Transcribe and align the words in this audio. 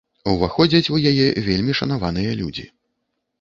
Уваходзяць 0.31 0.91
у 0.95 1.01
яе 1.11 1.27
вельмі 1.49 1.77
шанаваныя 1.81 2.31
людзі. 2.41 2.67